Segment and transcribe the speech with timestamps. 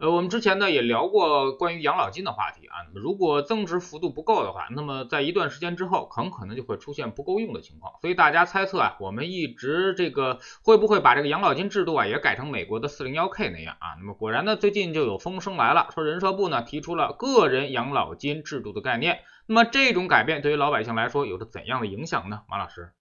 [0.00, 2.86] 呃，我们之前呢也聊过关于养老金的话题啊。
[2.86, 7.94] 那么如果增值幅度不够的话，那么在一段时间之后，很可能就会出现不够用的情况。
[8.00, 13.98] 所以大家猜测啊，我们一直这个会不会把这个养老金制度啊也改成美国的四零幺 K 那样啊？
[13.98, 19.18] 那么果然呢，最近就有风声来了，说人社部呢提出了个人养老金制度的概念。
[19.46, 22.42] 那么这种改变对于老百姓来说有着怎样的影响呢？
[22.48, 22.92] 马老师？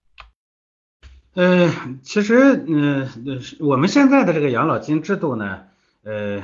[1.36, 1.72] 呃，
[2.02, 3.08] 其实嗯，
[3.60, 5.68] 我们现在的这个养老金制度呢。
[6.08, 6.42] 呃呃，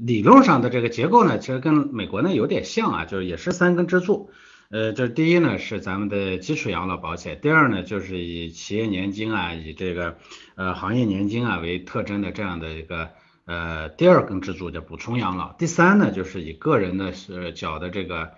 [0.00, 4.30] 理论上的这个结构呢，其实跟美国呢有点像啊，就是也是三根支柱。
[4.70, 10.16] 呃，这第一呢是咱们的基础养老保险，第二呢就是以企业年金啊，以这个
[10.54, 13.10] 呃行业年金啊为特征的这样的一个
[13.44, 18.30] 呃第二根支柱叫补充养老，第三呢就是以个人的是缴的这个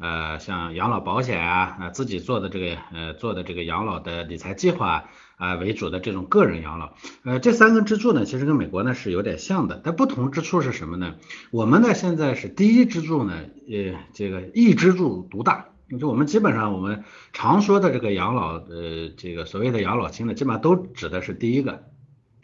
[0.00, 5.10] 呃像养老保险啊啊自己做的这个呃做的这个养老的理财计划。
[5.38, 11.14] 啊为主的这种个人养老，呃，这三个支柱呢，其实跟美国呢是有点像的，但不同之处是什么呢？
[11.52, 13.34] 我们呢现在是第一支柱呢，
[13.70, 15.66] 呃，这个一支柱独大，
[16.00, 21.84] 就我们基本上我们常说的这个养老，呃，这个所谓的养老金呢，基本上都指的是第一个。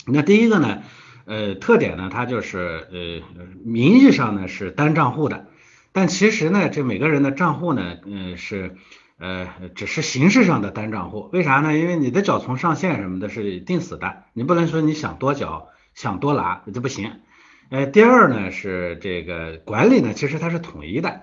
[0.06, 0.82] 那第一个呢，
[1.24, 3.22] 呃，特点呢，它就是呃，
[3.64, 5.48] 名义上呢是单账户的，
[5.90, 8.76] 但其实呢，这每个人的账户呢，嗯，是。
[9.24, 11.74] 呃，只是形式上的单账户，为啥呢？
[11.78, 17.10] 因为你的缴存上限什么的是定死的，你不能说你想多缴想多拿这不行。
[17.70, 21.22] 呃，第二呢是这个管理呢，其实它是统一的，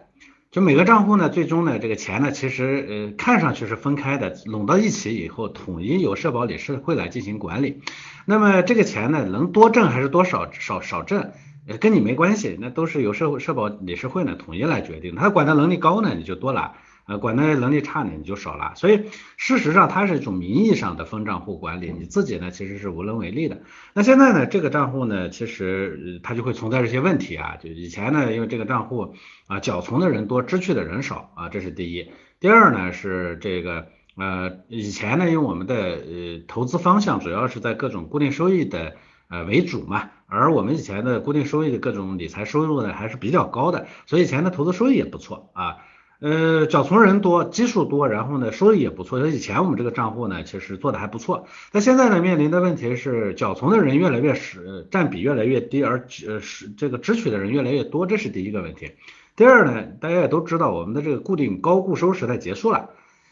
[0.50, 7.82] 就每个账户呢，最终呢这个钱呢，其实呃看上去是分开的，拢到一起以后，统一由社保理事会来进行管理。
[8.26, 11.34] 那么这个钱呢，能多挣还是多少少少挣，
[11.68, 15.14] 呃跟你没关系，那都是由社社保理事会呢统一来决定。
[15.14, 16.74] 他管的能力高呢，你就多拿。
[17.06, 18.74] 呃，管的能力差呢，你就少了。
[18.76, 19.06] 所以
[19.38, 23.62] 事实上，它是一种名义上的分账户管理，你自己呢其实是无能为力的。
[23.94, 27.58] 那现在呢，这个账户呢，其实它就会存在这些问题啊。
[27.62, 29.16] 就以前呢，因为这个账户
[29.48, 32.12] 啊，缴存的人多，支取的人少啊，这是第一。
[32.40, 38.96] 第二呢是这个呃，以前呢，因为我们的呃投资方向主要是在各种固定收益的
[39.30, 45.78] 呃为主嘛，而我们以前的固定收益的各种理财收入呢还是比较高的，所以以前的投资收益也不错啊。
[46.22, 49.28] 呃，缴存人多，基数多，然后呢，收益也不错。
[49.28, 51.48] 以前我们这个账户呢，其实做的还不错。
[51.72, 54.60] 但现在呢，面临的问题是，缴存的人越来越少，
[54.92, 58.92] 占比越来越低，而呃是这个支取的人越来越多，这是第一个问题。
[59.36, 62.92] 第二呢，大家也都知道，我们的这个固定高固收时代结束了。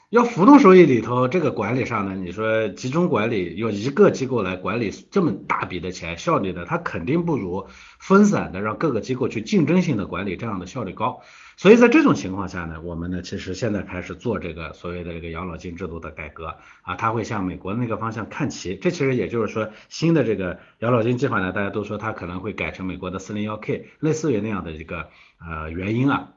[0.09, 7.67] 要浮动收益里头，这个管理上呢，你说集中管理，由一个机构来管理这么大笔的钱，效率呢，它肯定不如
[7.99, 11.21] 分散的让各个机构去竞争性的管理这样的效率高。
[11.57, 18.75] 所以在这种情况下呢，我们呢其实现在开始做这个所谓的这个养老金制度的改革啊，它会向美国那个方向看齐。
[18.77, 25.09] 这其实也就是说，新的这个养老金计划呢，大家都说它可能会改成美国的四零幺 K，类似于那样的一个
[25.39, 26.29] 呃原因啊。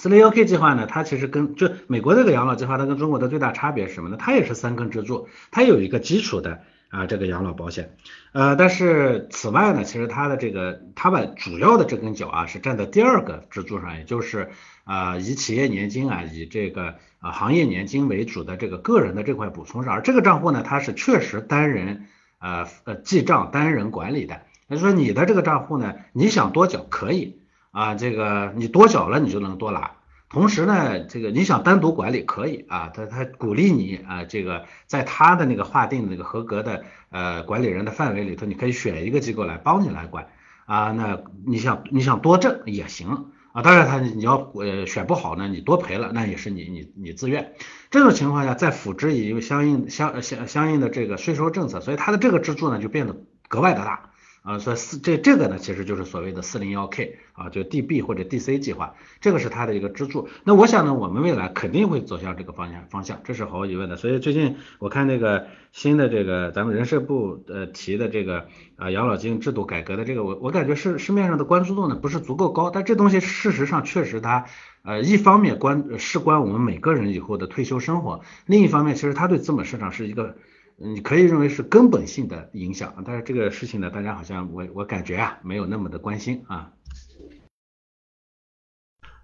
[0.00, 4.16] 四零幺 K 计划呢，它其实跟就美国这个养老计划，它跟中国的最大差别是什么呢？
[4.18, 7.94] 它也是三根支柱，它有一个基础的啊这个养老保险，
[8.32, 14.48] 呃，但是此外呢，其实它的这个它把主要的这根脚啊是站在第二个支柱上，也就是
[14.84, 22.06] 啊以企业年金啊以这个啊行业年金为主的这个个人的这块补充上，而这个账户呢，它是确实单人
[22.38, 27.39] 呃呃记账单人管理的，也就是说你的这个账户呢，你想多缴可以。
[27.70, 29.92] 啊，这个你多缴了，你就能多拿。
[30.28, 40.28] 同时呢，这个你想单独管理可以啊，他他鼓励你啊，这个在他的那个划定的那个合格的呃管理人的范围里头，你可以选一个机构来帮你来管
[40.66, 40.92] 啊。
[40.92, 47.54] 那你想你想多挣也行啊，当然他你要呃选不好呢，你多赔了那也是你你你自愿。
[47.90, 53.16] 这种情况下再辅之以相应相相相应的这个税收政策，所以它的这个支柱呢就变得
[53.48, 54.10] 格外的大。
[54.42, 60.28] 啊，所以四这这个呢，其实就是所谓的四零幺 K 啊，就 DB 或者 DC 计划，这个是它的一个支柱。
[60.44, 63.96] 那我想呢，我们未来肯定会走向这个方向方向，这是毫无疑问的。
[63.96, 68.46] 所以最近我看那个新的这个咱们人社部呃提的这个
[68.76, 74.46] 啊养老金制度改革的这个，我我感觉市市面上的关注度呢不是足够高，但这东西事实上确实它
[74.82, 80.36] 呃一方面关事关我们每个人以后的退休生活，另一方面其实它对资本市场是一个。
[80.82, 86.72] 你可以认为是根本性的影响，但是这个事情呢，大家好像我我感觉啊，没有那么的关心啊。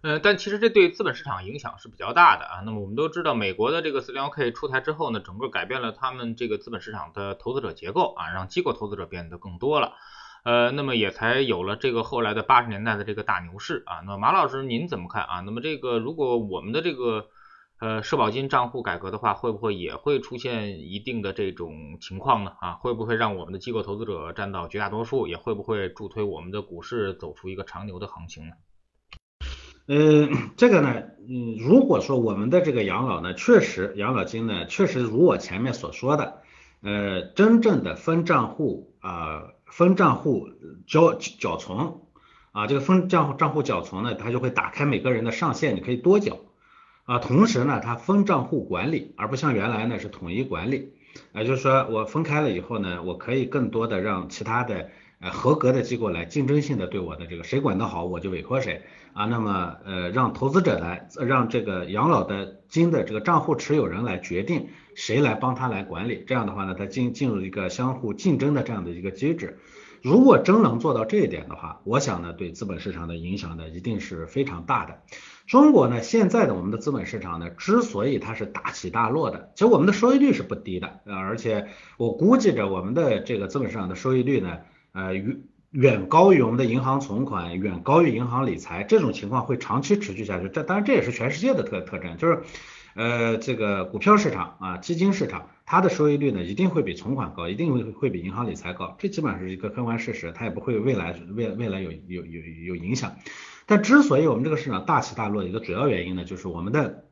[0.02, 2.60] 呃，但其实这对资本市场影响是比较大的啊。
[2.66, 9.94] 那么我们都知道，美国的这个四零幺 K 出台之后呢，整个改变了他们这个资本市场的投资者结构啊，让机构投资者变得更多了。
[10.44, 14.02] 呃，那么也才有了这个后来的八十年代的这个大牛市啊。
[14.04, 15.40] 那马老师您怎么看啊？
[15.40, 17.30] 那么这个如果我们的这个
[17.78, 22.52] 呃社保金账户改革的话，会不会也会出现一定的这种情况呢？
[22.60, 25.26] 啊，会不会让我们的机构投资者占到绝大多数？
[25.26, 28.52] 也会不会助推我们的股市走出一个长牛的行情呢？
[29.88, 36.42] 呃，这个呢，嗯，如果说我们的这个养老呢，确实养老金呢，确实如我前面所说的，
[36.82, 40.48] 呃，真正的分账户啊，分账户
[40.88, 42.00] 缴缴存
[42.50, 46.36] 啊，这个分账户账户缴存呢，它就会打开每个人的上限，你可以多缴
[47.06, 50.92] 啊，同时呢，它分账户管理，而不像原来呢是统一管理，
[51.32, 58.82] 也就是说我分开了以后呢，我可以更多的让其他的呃合格的机构来竞争性的对我的这个谁管得好，我就委托谁。
[59.12, 64.66] 啊，那么呃，让投资者来，让这个养老的金的这个账户持有人来决定
[64.96, 69.60] 谁来帮他来管理，这样的话呢，他进进入一个相互竞争的这样的一个机制。
[70.06, 75.00] 如果真能做到这一点的话，我想呢，对资本市场的影响呢，一定是非常大的。
[75.48, 81.66] 中国呢，现在的我们的资本市场呢，之所以它是大起大落的，其实我们的收益率是不低的，呃，而且
[81.96, 84.58] 我估计着我们的这个资本市场的收益率呢，
[84.92, 85.42] 呃，远
[85.72, 90.48] 远高于我们的银行存款，远高于银行理财，这种情况会长期持续下去。
[90.48, 92.44] 这当然这也是全世界的特特征，就是
[92.94, 103.16] 呃这个股票市场啊，基金市场，它的收益率呢一定会比存款高，一定会会比银行理财高，这基本上是一个客观事实，它也不会未来未未来有有有有影响。
[103.66, 107.04] 但之所以我们这个市场大起大落，一个主要原因呢，就是我们的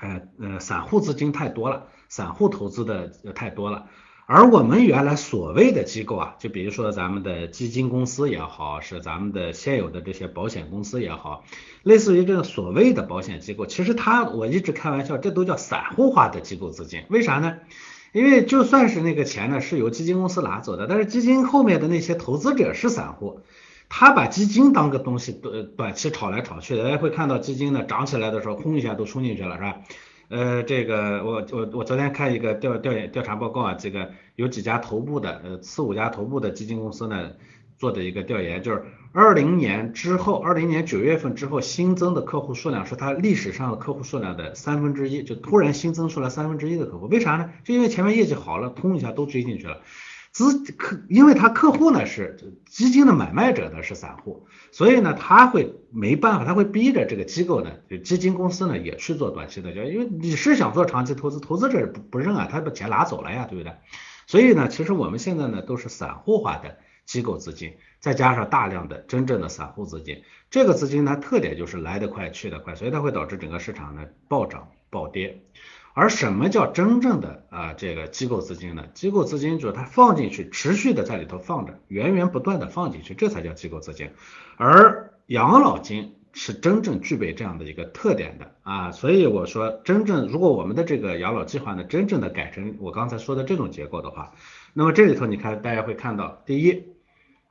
[0.00, 3.86] 呃呃散户资金太多了，散户投资的太多了。
[4.26, 11.44] 而我们原来所谓的机构啊，就比如说咱们的基金公司也好，是咱们的现有的这些保险公司也好，
[11.82, 17.04] 类似于这个所谓的保险机构，其实它我一直开玩笑，这都叫散户化的机构资金。
[17.10, 17.58] 为啥呢？
[18.12, 23.40] 因为就算是那个钱呢是由基金公司拿走的，但是基金后面的那些投资者是散户，
[23.88, 29.76] 他把基金当个东西短短期炒来炒去的，大家会看到基金呢涨起来的时候，轰一下都冲进去了，是吧？
[30.28, 37.32] 呃，这个我我我昨天看一个调调研调查报告啊，这个有几家头部的呃四五家头部的基金公司呢
[37.82, 47.50] 做的一个调研，就是二零年之后，二零年九月份之后新增的客户数量是它历史上的客户数量的三分之一，就突然新增出来三分之一的客户，为啥呢？
[47.64, 49.78] 就因为前面业绩好了，通一下都追进去了。
[50.30, 63.72] 资客，因为他客户呢是基金的买卖者呢是散户，所以呢他会没办法，他会逼着这个机构呢，就基金公司呢也去做短期的交易，因为你是想做长期投资，投资者不不认啊，他把钱拿走了呀，对不对？
[64.28, 66.76] 所以呢，其实我们现在呢都是散户化的
[67.12, 75.42] 机构资金，再加上大量的真正的散户资金，这个资金呢特点就是来得快去得快，所以它会导致整个市场呢暴涨暴跌。
[75.92, 78.86] 而什么叫真正的啊这个机构资金呢？
[78.94, 84.08] 机构资金就是它放进去，持续的在里头放着，源源不断的放进去，这才叫机构资金。
[84.56, 94.32] 而养老金是真正具备这样的一个特点的啊，所以我说真正如果我们的这个养老计划呢，真正的改成我刚才说的这种结构的话，
[94.72, 96.91] 那么这里头你看大家会看到，第一，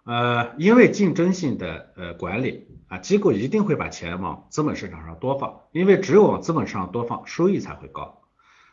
[0.04, 8.22] 呃，因为竞争性的呃管理啊，机构一定会把钱往资本市场上多放，因为只有往资本市场多放，收益才会高。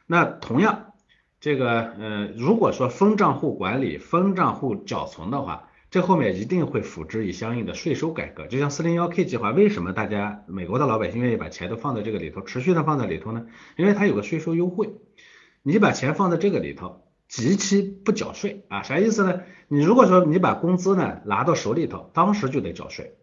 [0.07, 0.95] 那同样，
[1.39, 8.47] 这个呃，如果说分账户管理、分账户缴存的话，这后面一定会辅之以相应的税收改革。
[8.47, 13.47] 就像四零幺 K 计划，为什么大家美国的老百姓愿意把钱都放在这个里头，持续的放在里头呢？
[13.77, 14.95] 因为它有个税收优惠，
[15.63, 18.83] 你把钱放在这个里头，极其不缴税啊？
[18.83, 19.43] 啥意思呢？
[19.69, 23.17] 你如果说你把工资呢拿到手里头，当时就得缴税，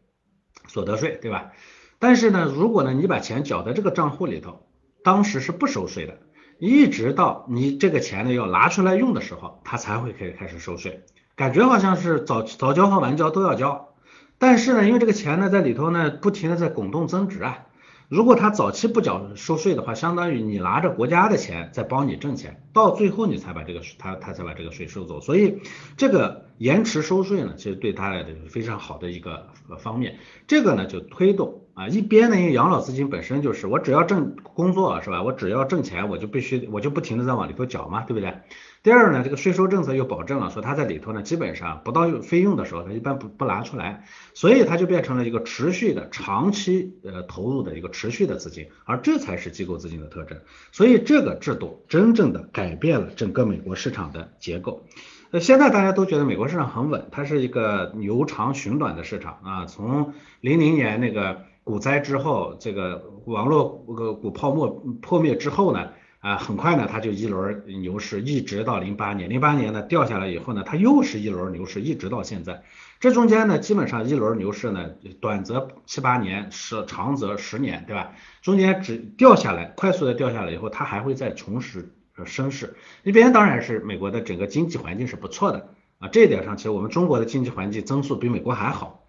[0.68, 1.52] 所得税，对吧？
[1.98, 4.68] 但是呢，如果呢你把钱缴在这个账户里头，
[5.04, 6.20] 当时是不收税的。
[6.60, 11.04] 一直到你这个钱呢要拿出来用的时候，它才会开开始收税，
[11.36, 13.96] 感觉好像是早早交和晚交都要交，
[14.38, 17.64] 但是呢，因为这个钱呢在里头呢不停的在滚动增值啊，
[18.08, 25.60] 如果他早期不缴收税的话，相当于你拿着国家的钱在帮你挣钱，到最后你才把这个他他才把这个税收走，所以
[25.98, 29.48] 这个延迟收税呢，其实对他来是非常好的一个
[29.80, 31.64] 方面，这个呢就推动。
[31.75, 35.22] 啊，一边呢，因为养老资金本身就是我只要挣工作是吧？
[35.22, 38.34] 我只要挣钱，我就必须我就不停的在往里头缴嘛，对不对？
[38.82, 50.38] 第二呢，这个税收政策又保证了说它在里头呢，基本上不到费用的时候，它一般不不拿出来，所以它就变成了一个持续的长期呃投入的一个持续的资金，而这才是机构资金的特征。
[50.72, 54.86] 所以这个制度真正的改变了整个美国市场的结构。
[55.29, 61.41] 那现在大家都觉得美国市场很稳，它是一个牛长熊短的市场啊，从零零年那个。
[61.65, 64.69] 股灾之后，这个网络个股泡沫
[65.01, 72.62] 破灭之后呢，啊，很快呢，它就一轮牛市，一直到零八年，零八年呢掉下来以后呢，它又是一轮牛市，一直到现在。
[73.00, 78.12] 这中间呢，基本上一轮牛市呢，短则七八年，是长则十年，对吧？
[78.43, 81.91] 中间只掉下来，快速的掉下来以后，它还会再重拾
[82.25, 82.75] 升势。
[83.01, 89.05] 一边当然是美国的整个经济环境是不错的啊，这一点上其实我们中国的经济环境增速比美国还好。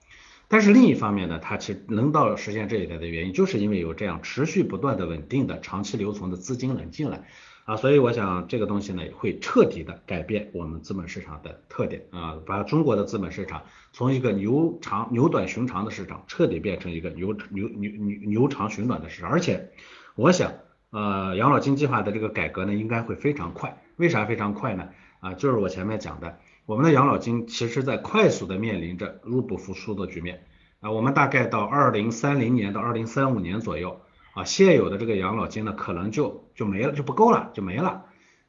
[0.49, 7.25] 但是另一方面呢，它其实能到实现这一点的原因，就是因为有这样持续不断的稳定的长期留存的资金能进来
[7.65, 13.63] 啊，所以我想这个东西呢会彻底的改变我们资本市场的特点啊，把中国的资本市场
[13.93, 19.71] 从一个牛长牛短熊长的市场彻底变成一个牛牛牛牛牛长熊短的市场，而且
[20.15, 20.53] 我想
[20.91, 24.91] 呃养老金计划的这个改革呢应该会非常快，为啥非常快呢？
[25.19, 26.39] 啊，就是我前面讲的。
[26.67, 30.45] 我们的养老金其实在快速的面临着入不敷出的局面
[30.81, 34.01] 啊，我们大概到二零三零年到二零三五年左右
[34.35, 38.07] 啊，现有的这个养老金呢可能就就没了，就不够了，就没了。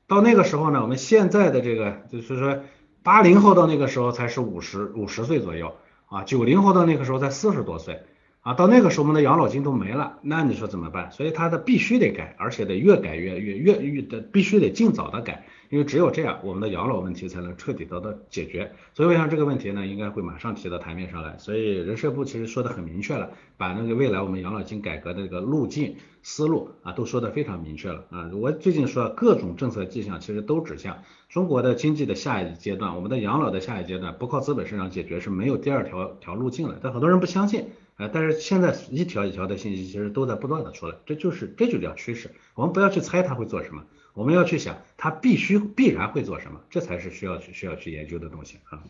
[0.07, 2.63] 到那个时候呢，我们现在的这个就是说
[3.03, 5.75] 八零后到那个时候才是五十五十岁左右
[6.07, 8.01] 啊，九零后到那个时候才四十多岁
[8.47, 11.11] 啊，到那个时候我们的养老金都没了，那你说怎么办？
[11.11, 15.45] 所以它的必须得改，而且得越改越越越越的必须得尽早的改。
[15.69, 18.71] 因为只有这样，我们的养老问题才能彻底得到解决。
[18.93, 21.37] 所以我想这个问题呢，应该会马上提到台面上来。
[21.37, 28.31] 所以人社部其实说的很明确了，把那个未来我们养老金改革的这个路径思路啊，都说的非常明确了啊。
[28.33, 36.79] 我最近说各种政策迹象其实都指向中国的经济的下一阶段，我们的养老的下一阶段不靠资本市场解决是没有第二条条路径了。
[36.81, 37.65] 但很多人不相信
[37.97, 42.31] 啊，但是现在一条一条的信息其实都在不断的出来，这就是这就叫趋势。
[42.53, 43.83] 我们不要去猜它会做什么。
[44.13, 48.83] 我们要去想，它必须必然会做什么，这才是需要去需要去研究的东西啊。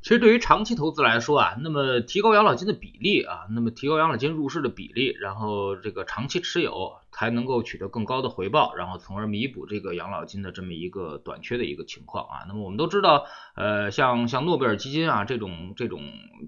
[0.00, 12.44] 其实对于长期投资来说啊，那么提高养老金的比例啊，那么提高养老金入市的比例，然后这个长期持有才能够取得更高的回报，然后从而弥补这个养老金的这么一个短缺的一个情况啊。
[12.48, 16.00] 那么我们都知道，呃，像像诺贝尔基金啊这种这种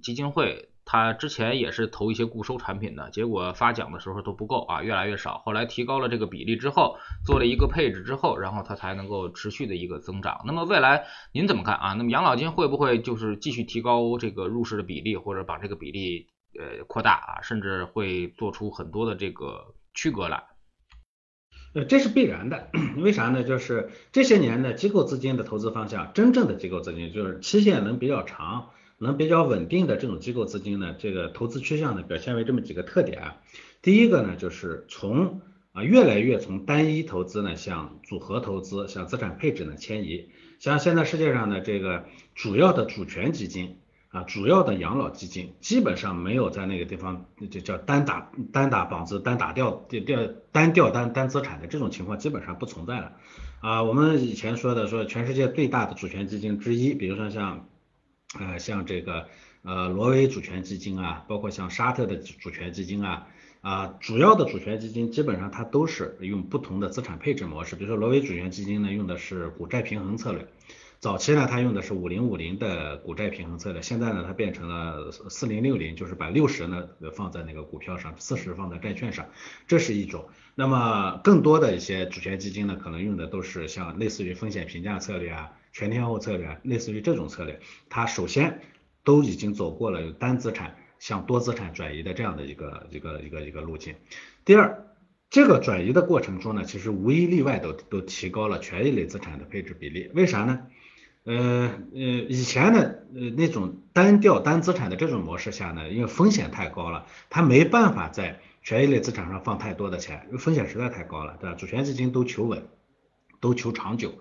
[0.03, 0.70] 基金会。
[0.93, 5.39] 他之前也是投一些固收产品的，结果发奖的时候都不够啊，越来越少。
[5.39, 10.43] 后来提高了这个比例之后，做了一个配置之后，然后它才能够持续的一个增长。
[10.45, 11.93] 那么未来您怎么看啊？
[11.93, 16.27] 那么养老金会不会就是继续提高这个入市的比例，或者把这个比例
[16.59, 20.43] 呃扩大啊，甚至会做出很多的这个区隔来？
[21.73, 22.69] 呃，这是必然的。
[22.97, 23.45] 为啥呢？
[23.45, 28.71] 就是这些年的机构资金的投资方向，真正的机构资金就是期限能比较长。
[29.03, 33.37] 能比较稳定的这种机构资金呢，这个投资趋向呢表现为这么几个特点啊。
[33.81, 35.41] 第一个呢，就是从
[35.73, 40.29] 啊越来越从单一投资呢向组合投资、向资产配置呢迁移。
[40.59, 42.05] 像现在世界上的这个
[42.35, 43.79] 主要的主权基金
[44.11, 53.13] 啊，主要的养老基金，基本上没有在那个地方就叫单打单打膀子、单打掉掉单掉单单资产的这种情况基本上不存在了
[53.61, 53.83] 啊。
[53.83, 57.67] 我们以前说的说全世界最大的主权基金之一，比如说像。
[58.39, 59.27] 呃，像这个
[59.63, 63.27] 呃挪威主权基金啊，包括像沙特的主权基金啊，
[63.61, 67.75] 啊主要的主权基金基本上它都是用不同的资产配置模式。
[67.75, 70.47] 比如说挪威主权基金呢，用的是股债平衡策略，
[71.01, 79.27] 早期呢它用的是五零五零的股债平衡策略，现在呢它变成了四零六零，就是把六十呢放在那个股票上，四十放在债券上，
[79.67, 80.29] 这是一种。
[80.55, 85.51] 那么更多的一些主权基金呢，可能用的都是像类似于风险评价策略啊。
[85.73, 88.61] 全天候策略，类似于这种策略，它首先
[89.05, 93.95] 都已经走过了单资产向多资产转移的这样的一个一个一个一个路径。
[94.45, 94.87] 第二，
[95.31, 100.11] 这个转移的过程中呢，其实无一例外都都提高了权益类资产的配置比例。
[100.15, 100.67] 为啥呢？
[101.23, 102.81] 呃呃，以前呢，
[103.15, 111.55] 呃那种单调单资产的这种模式下呢，因为风险太高了，它没办法在权益类资产上放太多的钱，因为风险实在太高了，对吧？
[111.57, 112.67] 主权基金都求稳，
[113.39, 114.15] 都求长久。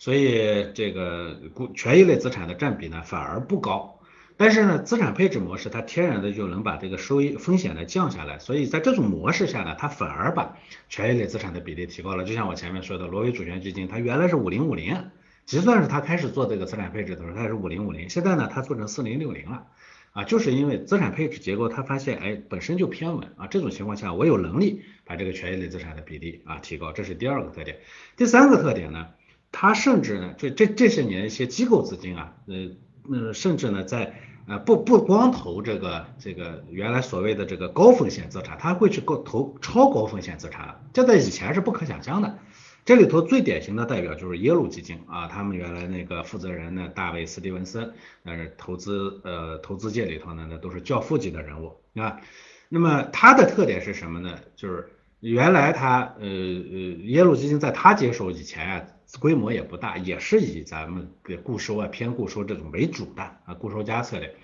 [0.00, 4.00] 所以这个股权益类资产的占比呢反而不高，
[4.38, 10.56] 但是呢资产配置模式它天然的就能把这个收益风险呢降下来，所以在这种模式下呢，它反而把
[10.88, 12.24] 权益类资产的比例提高了。
[12.24, 15.10] 就像我前面说的，挪威主权基金它原来是五零五零，
[15.44, 19.66] 就算是它开始做这个资产配置的时候，它也是五零五零，现在呢它做成四零六零了，
[20.12, 27.80] 啊，就是因为资产配置结构它发现哎本身就偏稳啊，这种情况下我有能力把这个权益类资产的比例啊提高，这是第二个特点。
[28.16, 29.08] 第三个特点呢？
[29.52, 32.70] 它甚至呢，这这这些年一些机构资金啊，呃
[33.10, 34.14] 呃，甚至呢，在
[34.46, 42.38] 呃不不光投这个这个原来所谓的这个高风险资产，它会去投投超高风险资产，这在以前是不可想象的。
[42.84, 47.92] 这里头最典型的代表就是耶鲁基金啊，他们原来那个负责人呢，大卫斯蒂文森，
[48.22, 52.20] 那是投资呃投资界里头呢，那都是教父级的人物啊。
[52.68, 54.38] 那么它的特点是什么呢？
[54.54, 58.86] 就是原来他呃呃耶鲁基金在他接手以前啊。
[59.18, 64.34] 规模也不大，也是以咱们的固收啊、偏固收这种为主的啊固收加策略。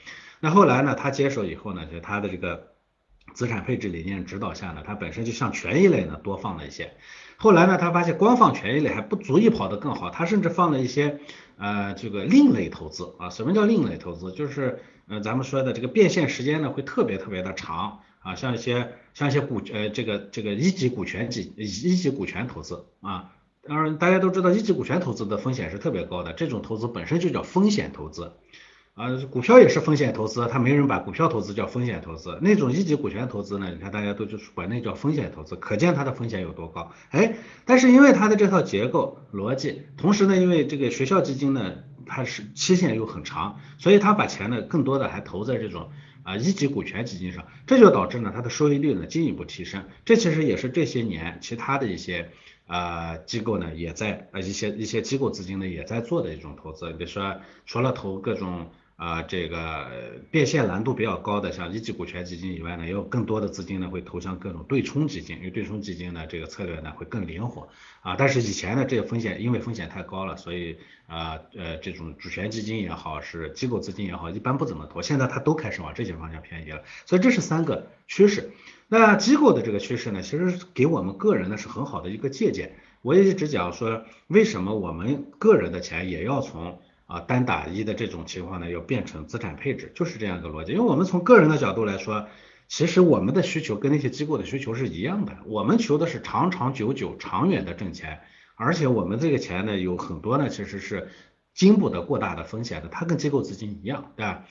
[0.41, 2.73] 那后来呢，他接手以后呢，就他的这个
[3.33, 6.95] 资产配置理念指导下呢，他本身就向权益类呢多放了一些。
[7.37, 11.21] 后来呢，他发现光放权益类还不足以跑得更好，他甚至放了一些
[11.57, 13.31] 呃这个另类投资啊。
[13.31, 14.33] 什么叫另类投资？
[14.33, 23.33] 就是呃咱们说的这个变现时间呢会特别特别的长啊，像一些像一些股呃这个这个一级股权级一级股权投资啊。
[23.69, 28.33] 当然大家都知道一级股权投资的风险是特别高的，这种投资本身就叫风险投资。
[28.95, 32.39] 啊，股票也是风险投资，他没人把股票投资叫风险投资。
[32.41, 36.93] 那种一级股权投资呢，你看大家都就是管那叫风险投资，可见它的风险有多高。
[37.11, 37.35] 哎，
[37.67, 41.75] 但是因为它的这套结构逻辑，同时呢，因为这个学校基金呢，
[42.07, 45.91] 它是期限又很长，所以它把钱呢更多的还投在这种
[46.23, 49.85] 啊一级股权基金上，这就导致呢它的收益率呢进一步提升。
[50.07, 52.31] 这其实也是这些年其他的一些
[52.67, 58.69] 啊机构呢也在呃一些一些机构资金呢也在做的一种投资，比如说除了投各种。
[58.97, 59.91] 啊，这个
[60.31, 67.69] 变现难度比较高的，像一级股权基金以外呢，也有更多的资金呢会投向各种对冲基金，因为对冲基金呢这个策略呢会更灵活
[68.01, 68.17] 啊。
[68.17, 75.03] 但是以前呢这个风险因为风险太高了，所以啊呃这种主权基金也好，是机构资金也好，一般不怎么投。
[75.03, 78.51] 现在它都开始往这些方向偏移了，所以这是三个趋势。
[78.89, 82.77] 那机构的这个趋势呢，其实给我们个人呢是很好的一个借鉴。
[83.03, 90.73] 我也一直讲说，为什么我们个人的钱也要从啊，单打一的这种情况呢，要变成资产配置，就是这样一个逻辑。
[90.73, 92.27] 因为我们从个人的角度来说，
[92.69, 98.21] 其实我们的需求跟那些机构的需求是一样的，我们求的是长长久久、长远的挣钱，
[98.57, 101.09] 而且我们这个钱呢，有很多呢，其实是
[101.55, 104.45] 经不得过大的风险的，它跟机构资金一样，对吧？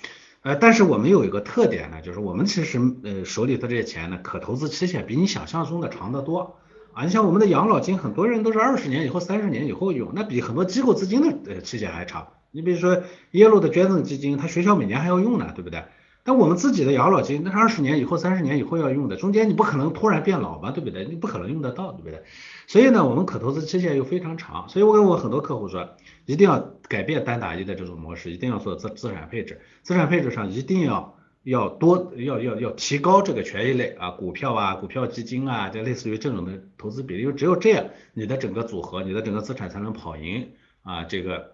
[0.46, 6.60] 呃，但是我们有一个特点呢，就是我们其实呃手里的这些钱呢，可投资期限比你想象中的长得多
[6.94, 7.04] 啊。
[7.04, 12.28] 你像我们的养老金，很多人都是二十年以后、三十年以后用，那比很多机构资金的呃期限还长。
[12.52, 15.84] 你比如说耶鲁的捐赠基金，它学校每年还要用呢，对不对？
[16.27, 21.05] 但我们自己的养老金，那是二十年以后、三十年以后要用的，中间你不可能突然变老吧，对不对？
[21.05, 22.24] 你不可能用得到，对不对？
[22.66, 25.88] 所以呢，我们可投资期限又非常长，所以我跟我很多客户说，
[26.25, 37.85] 一定要改变单打一的这种模式，一定要做资资产配置，资产配置上一定要要多要要要提高这个权益类啊，股票啊、股票基金啊，这类似于这种的投资比例，因为只有这样，
[38.16, 41.53] 你的整个组合、你的整个资产才能跑赢啊这个。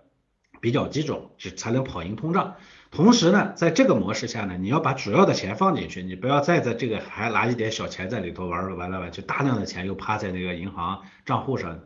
[0.60, 2.53] 比较基准，只才能跑赢通胀。
[2.91, 11.80] 同时呢，在这个模式下呢，你要把主要的钱放进去，你不要再在这个还拿一点小钱在里头玩玩来玩去，大量的钱又趴在那个银行账户上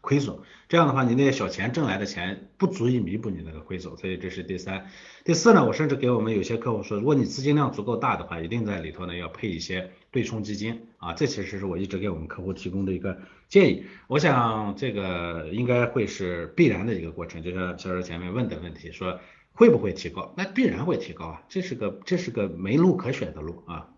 [0.00, 0.38] 亏损。
[0.66, 3.94] 这样的话，你那些小钱挣来的钱不足以弥补你那个亏损。
[3.98, 4.86] 所以这是第三、
[5.26, 5.66] 第四呢。
[5.66, 11.12] 我甚至给我们有些客户说，如果你资金量足够大的话，一定在里头呢要配一些对冲基金啊。
[11.12, 13.18] 这其实是我一直给我们客户提供的一个。
[13.48, 19.20] 建议，我想这个应该会是必然的一个过程，就像小周前面问的问题，说
[19.56, 20.32] 会不会提高？
[20.36, 23.88] 那必然会提高啊，这是个这是个没路可选的路啊。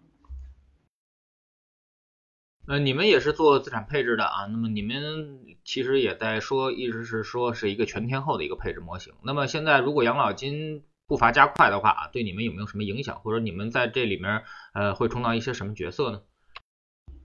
[2.69, 9.15] 呃，你们也是做资产配置的啊，那么你们其实也在说，一直是说是一个全天候的一个配置模型。
[9.23, 13.21] 那么现在如果养老金步伐加快的话啊，对你们有没有什么影响？
[13.21, 14.43] 或者你们在这里面
[14.75, 16.21] 呃会充当一些什么角色呢？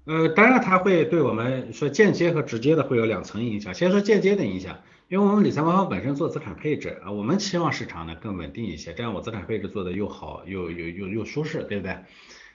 [0.06, 3.74] 呃，当然它会对我们说间接和直接的会有两层影响。
[3.74, 11.98] 先说间接的影响，因为我们理财魔方本身做资产配置啊，我们期望市场呢更稳定一些，这样我资产配置做的又好又又又又舒适，对不对？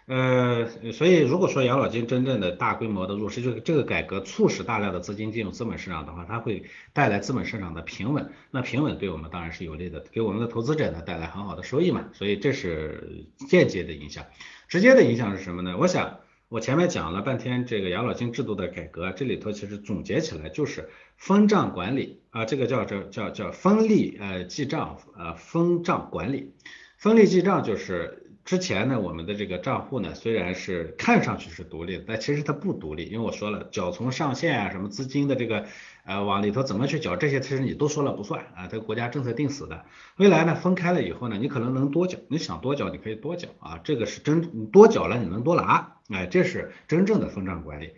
[0.07, 12.07] 呃，所以如果说养老金真正的大规模的入市，就这个改革促使大量的资金进入资本市场的话，它会带来资本市场的平稳，那平稳对我们当然是有利的，给我们的投资者呢带来很好的收益嘛。
[12.13, 14.25] 所以这是间接的影响，
[14.67, 15.77] 直接的影响是什么呢？
[15.79, 16.19] 我想。
[16.51, 26.53] 我前面讲了半天这个养老金制度的改革，这里头其实总结起来就是分账管理啊，这个叫叫叫叫分利呃记账呃分账管理，
[26.97, 35.67] 分利记账就是之前呢我们的这个账户呢虽然是看上去是独立的，但其实它不独立，因为我说了缴存上限啊什么资金的这个。
[36.05, 39.85] 呃，往里头怎么去缴这些，其实你都说了不算啊，这个国家政策定死的。
[40.17, 47.91] 未来呢，分开了以后呢，你可能能多缴，你想多缴你可以多缴啊，这个是真多缴了你能多拿，哎，这是真正的分账管理，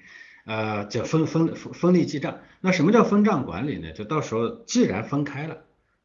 [0.44, 2.38] 呃，叫分分分分利记账。
[2.60, 3.92] 那什么叫分账管理呢？
[3.92, 5.58] 就到时候既然分开了。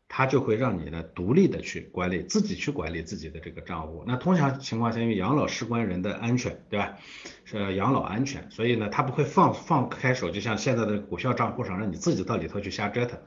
[0.07, 4.03] 它就会让你呢独立的去管理，自己去管理自己的这个账户。
[4.05, 6.95] 那通常情况下，因为养老事关人的安全，对吧？
[7.43, 13.19] 是养老安全，所以呢，它不会放放开手，就像现在的股票账户上，让你自己到里头去瞎折腾。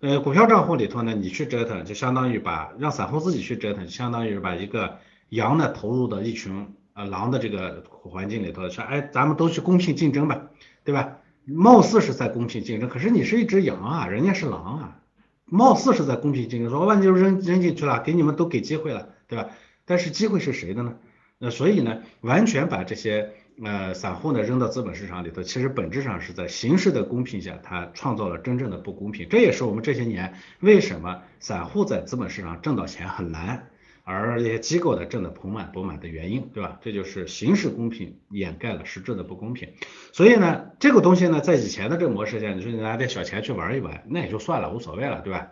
[0.00, 10.48] 呃，股票账户里头呢，你去折腾，就相当于把让散户自己去折腾，相当于把一个羊呢投入到一群呃狼的这个环境里头，说，哎，咱们都去公平竞争吧，
[10.82, 11.18] 对吧？
[11.44, 15.00] 貌似是在公平竞争，可是你是一只羊啊，人家是狼啊，
[15.44, 19.50] 貌似是在公平竞争，说万就扔扔进去了，给你们都给机会了，对吧？
[19.84, 20.96] 但是机会是谁的呢？
[21.38, 23.30] 那所以呢，完全把这些
[23.62, 29.28] 呃散户呢扔到资本市场里头，其实本质上是在形式的公平下，它创造了真正的不公平。
[29.30, 33.68] 这也是我们这些年为什么散户在资本市场挣到钱很难。
[34.10, 36.78] 而这些机构呢挣得盆满钵满的原因，对吧？
[36.80, 39.68] 这就是形式公平掩盖了实质的不公平。
[40.12, 45.48] 所以呢，这个东西呢，在以前的这个模式下，你说你拿点小钱去玩一玩，那也就算了，无所谓了，对吧？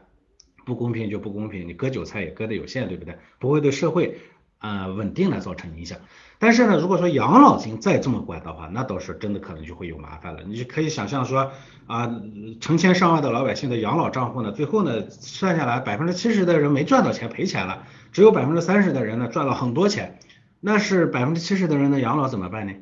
[0.65, 3.19] 不公平就不公平，你割韭菜也割得有限，对不对？
[3.39, 4.19] 不会对社会
[4.59, 5.99] 啊稳定来造成影响。
[6.39, 10.43] 但是呢，如果说养老金再这么管的话，那倒是真的可能就会有麻烦了。
[10.47, 11.53] 你就可以想象说
[11.87, 12.21] 啊，
[12.61, 17.85] 成千上万的老百姓的养老账户呢，最后呢算下来，百分之七十的人没赚到钱，赔钱了。
[18.17, 20.19] 只有百分之三十的人呢赚了很多钱，
[20.59, 22.73] 那是百分之七十的人的养老怎么办呢？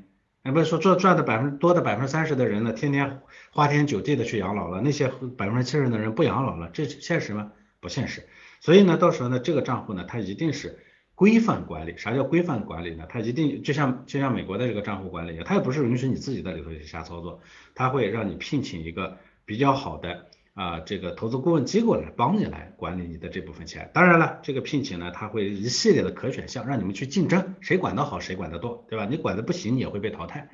[0.45, 3.19] 哎，不是说赚赚的百分之多的百分之三十的人呢，天天
[3.51, 7.51] 花天酒地的去养老了，那些百分之七十的人不养老了，这现实吗？
[7.81, 8.29] 不现实。
[8.61, 10.79] 所以呢，到时候呢，这个账户呢，它一定是
[11.17, 11.97] 规范管理。
[11.97, 13.05] 啥叫规范管理呢？
[13.09, 17.41] 它一定就像就像美国的这个账户管理，它也不是允许你自己在里头去瞎操作，
[17.75, 20.27] 它会让你聘请一个比较好的。
[20.55, 23.91] 啊，这个投资顾问机构来帮你来管理你的这部分钱。
[23.93, 29.05] 当然了，这个聘请呢，他会一系列的可选项，让你们去竞争，谁管得好谁管得多，对吧？
[29.11, 30.49] 你管的不行，你也会被淘汰。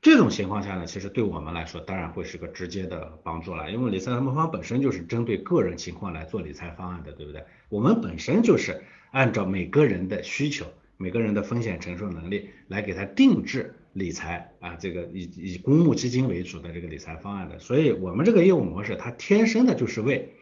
[0.00, 7.44] 这种情况下呢，其实对我们来说，当然会是个直接的帮助了，因为理财魔方本身就是针对个人情况来做理财方案的，对不对？
[7.68, 10.66] 我们本身就是按照每个人的需求。
[10.96, 20.34] 每个人的风险承受能力来给他定制理财啊，这个以以公募基金为主的这个理财方案的，所以我们这个业务模式它天生的就是为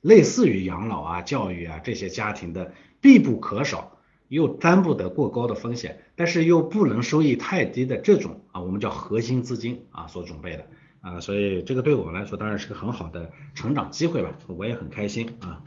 [0.00, 10.66] 类似于养老啊、教育啊这些家庭的必不可少又担不得过高的风险，但是又不能收益太低的这种啊，我们叫核心资金啊所准备的
[11.00, 15.64] 啊，所以这个对我们来说当然是个很好的成长机会吧，我也很开心啊。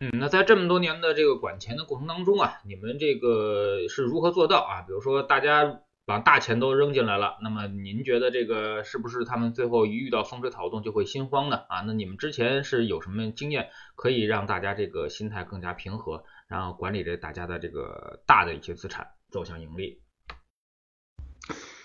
[0.00, 4.82] 嗯，那在这么多年的这个管钱的过程当中啊，你们这个是如何做到啊？
[4.82, 11.64] 比如说大家把大钱都扔进来了，那么您觉得这个是不是他们最后一遇到风吹草动就会心慌呢？
[11.68, 20.00] 啊，那你们之前是有什么经验可以让大家这个心态更加平和，然后管理着大家的这个大的一些资产走向盈利？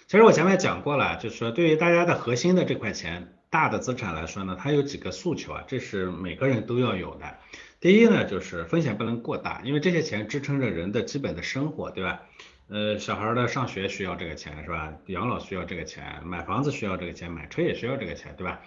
[0.05, 7.37] 其实我前面讲过了，就是说对于大家的核心的这块钱大的资产来说呢，它有几个诉求啊，这是每个人都要有的。
[7.79, 12.21] 第一呢，就是风险不能过大，因为这些钱支撑着人的基本的生活，对吧？
[12.67, 14.91] 呃，小孩的上学需要这个钱，是吧？
[15.05, 18.59] 养老需要这个钱，买房子需要这个钱，买车也需要这个钱，对吧？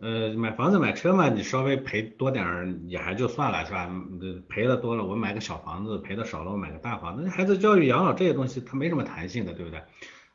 [0.00, 3.88] 呃，买房子买车嘛，你稍微赔多点儿也还就算了，是吧？
[4.48, 7.28] 赔的多了，我买个小房子；赔的少了，我买个大房子。
[7.28, 9.80] 孩子教育、养老这些东西，它没什么弹性的，对不对？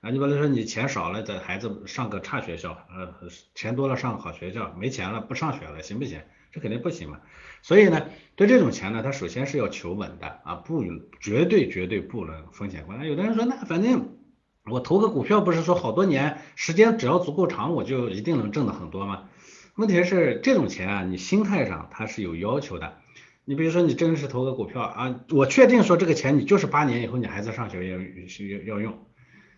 [0.02, 6.22] 啊，你比如说你钱少了，这孩子上个差学校，呃，钱多了上个好学校，没钱了不上学了，行不行？
[6.52, 7.20] 这肯定不行嘛。
[7.62, 10.84] 所以呢，对这种钱呢，他首先是要求稳的啊，不
[11.20, 13.06] 绝对绝对不能风险过大。
[13.06, 14.18] 有的人说，那反正
[14.66, 19.30] 我投个股票，不是说好多年时间只要足够长，我就一定能挣的很多吗？
[19.76, 22.98] 问题是这种钱啊，你心态上它是有要求的。
[23.46, 29.07] 你比如说你真是投个股票啊，我确定说这个钱你就是八年以后你孩子上学要要要用，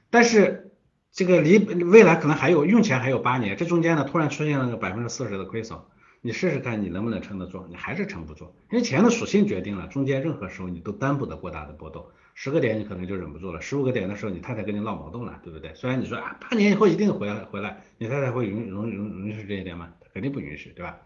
[0.10, 0.72] 但是
[1.12, 5.80] 这个离未来可能还有用钱还有八年，这中间呢突然出现了个百分之四十的亏损。
[6.22, 7.66] 你试试看，你能不能撑得住？
[7.70, 12.06] 你还是撑不住，因为钱的属性决定了，中间任何时候你都担不得过大的波动。
[12.34, 15.74] 十个点你可能就忍不住了，十五个点的时候你太太跟你闹矛盾了，对不对？
[15.76, 19.94] 虽然你说啊，八年以后一定回来回来，你太太会允容容允许这一点吗？
[20.14, 20.98] 肯定不允许，对吧？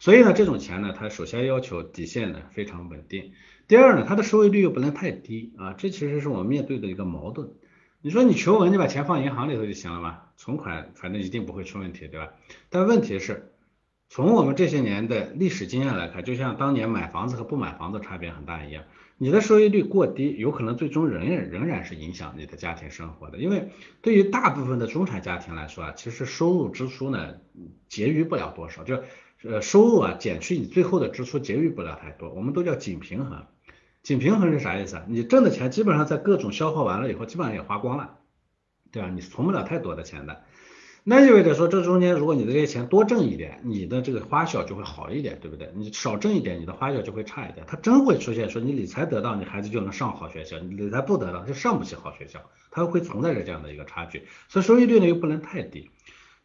[0.00, 3.30] 所以呢，这种钱呢，它首先要求底线呢非常稳定，
[3.68, 7.50] 第二呢，它的收益率又不能太低啊，这其实是我们面对的一个矛盾。
[8.00, 12.32] 你说你求稳，你把钱放银行里头就行了嘛，存款反正一定不会出问题，对吧？
[12.70, 13.52] 但问题是。
[14.10, 18.84] 从我们这些年的历史经验来看，就像当年买房子和不买房子差别很大一样，
[19.18, 23.36] 你的收益率过低，有可能最终仍然仍然是影响你的家庭生活的。
[23.36, 23.68] 因为
[24.00, 27.34] 对于大部分的中产家庭来说啊，其实收入支出呢
[27.90, 29.02] 结余不了多少，就
[29.42, 33.44] 呃收入啊减去你最后的支出结余不了太多，我们都叫紧平衡。
[34.08, 35.04] 紧平衡是啥意思啊？
[35.06, 38.16] 你挣的钱基本上在各种消耗完了以后，基本上也花光了，
[38.90, 39.10] 对吧？
[39.10, 40.44] 你存不了太多的钱的。
[41.04, 45.70] 那意味着说，这中间如果你的这些钱多挣一点，你的这个花销就会好一点，对不对？
[45.74, 47.66] 你少挣一点，你的花销就会差一点。
[47.68, 52.40] 它真会出现说，你理财得到，你孩子就能上好学校；你理财不得到，就上不起好学校。
[52.70, 55.90] 它会存在着这样的一个差距，所以收益率呢又不能太低，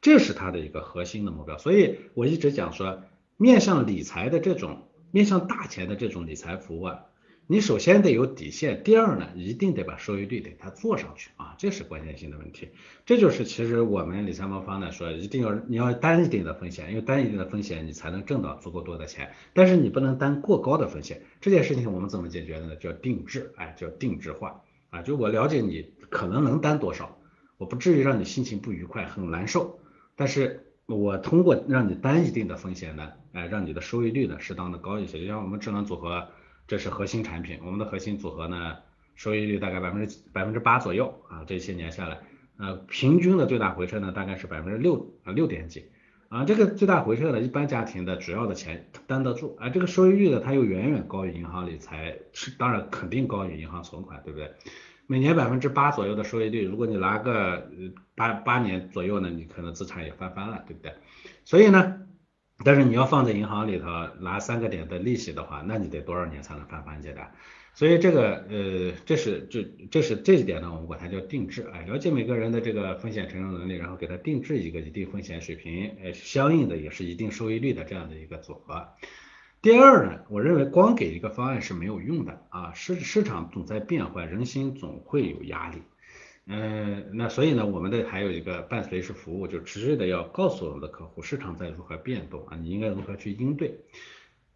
[0.02, 1.58] 这是它的一个核心的目标。
[1.58, 3.04] 所以我一直讲说，
[3.38, 6.99] 面向理财的这种面向大钱的这种理财服务啊，
[7.45, 12.69] 你首先得有底线，第二呢，一定得把收益率给它做上去啊，这是关键性的问题。
[13.06, 19.34] 这就是其实我们理财魔方呢说，一定要你要担一定的风险，因为担一定的风险，你才能挣到足够多的钱。
[19.51, 21.21] 但是你不能担过高的风险。
[21.41, 22.75] 这件事情我们怎么解决的呢？
[22.77, 25.01] 叫定制，哎，叫定制化啊。
[25.01, 27.17] 就我了解你可能能担多少，
[27.58, 29.79] 我不至于让你心情不愉快、很难受。
[30.15, 35.19] 但是我通过让你担一定的风险呢，哎，让你的收益率呢适当的高一些。
[35.19, 36.29] 就像我们智能组合。
[36.65, 38.78] 这是核心产品，我们的核心组合呢，
[39.15, 42.19] 收益率大概百分之百分之八左右啊，这些年下来，
[42.58, 45.86] 呃，平均的最大回撤呢大概是百分之六啊六点几
[46.30, 54.52] 啊，这个最大回撤呢，一般家庭的主要的钱担得住啊，这个收益率呢，它又远远高于银行理财，是当然肯定高于银行存款，对不对？
[55.06, 57.69] 每年百分之八左右的收益率，如果你拿个
[58.15, 60.93] 八八年左右呢，你可能资产也翻番了，对不对？
[61.43, 61.99] 所以呢。
[62.63, 63.88] 但是你要放在银行里头
[64.19, 67.32] 拿三个点的利息的话，那你得多少年才能翻番阶段？
[67.76, 78.88] 所以这个呃，这是这这是这一点呢，我们管它叫定制，哎，了解每个人的这个风险承受能力，然后给他定制一个一定风险水平，呃，相应的也是一定收益率的这样的一个组合。
[79.62, 85.82] 第二呢，我认为光给一个方案是没有用的啊，市市场总在变换，人心总会有压力。
[86.45, 93.79] 嗯，那所以呢，我们的还有一个伴随式服务，就持续的要告诉我们的客户市场在如何变动啊，你应该如何去应对。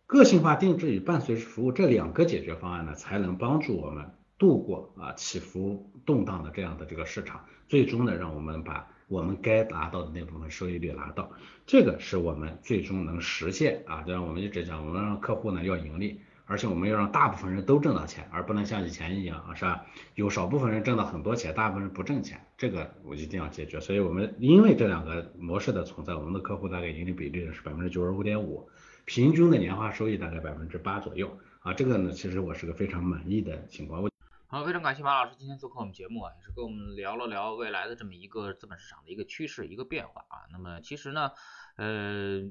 [0.05, 11.31] 个性化定制与伴随式服务这两个解决方案呢，才能帮助我们度过啊起伏动荡的这样的这个市场，最终呢，让我们把我们该拿到的那部分收益率拿到，
[11.65, 16.19] 这个是我们最终能实现啊，就像我们一直讲，我们让客户呢要盈利。
[16.47, 19.85] 而且我们要让大部分人都挣到钱，而不能像以前一样啊，是吧？
[20.15, 23.81] 有少部分人挣到很多钱，大部分人不挣钱，这个我一定要解决。
[23.81, 28.69] 所以我们因为这两个模式的存在，我们的客户大概盈利比率是百分之九十五点五，
[29.03, 31.73] 平均的年化收益大概百分之八左右啊。
[31.73, 34.09] 这个呢，其实我是个非常满意的情况。
[34.47, 40.47] 好，非常感谢马老师今天做客我们节目啊，也是跟我们聊了聊未来的这么一个资本市场的一个趋势、一个变化啊。
[40.49, 41.31] 那么其实呢，
[41.75, 42.49] 呃。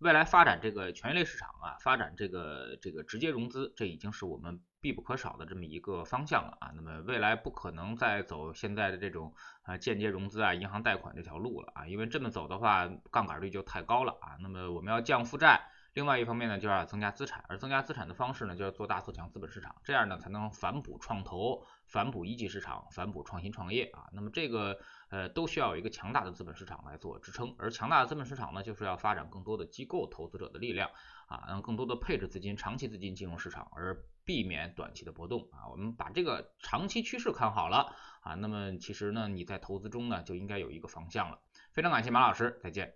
[0.00, 6.72] 未来发展这个权益类市场啊，发展这个这个直接融资，这已经是我们必不可少的这么一个方向了啊。
[6.74, 14.36] 那么未来不可能再走现在的这种啊间接融资啊、银行贷款这条路了啊，因为这么走的话，杠杆率就太高了啊。
[14.40, 15.60] 那么我们要降负债，
[16.00, 24.08] 另外一方面呢，就要增加资产，而增加资产的方式呢，就要做大做强资本市场，这样呢才能反哺创投，反哺一级市场，反哺创新创业啊。
[24.14, 24.78] 那么这个。
[25.10, 30.88] 呃，都需要有一个强大的资本市场来做支撑，而强大的资本市场呢，就是要发展更多的机构投资者的力量
[31.26, 35.66] 啊，让更多的配置资金、长期资金进入市场，而避免短期的波动啊。
[35.68, 41.40] 我们把这个长期趋势看好了啊，那么其实呢，你在投资中呢，就应该有一个方向了。
[41.72, 42.94] 非常感谢马老师，再见。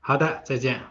[0.00, 0.88] 好的，再见。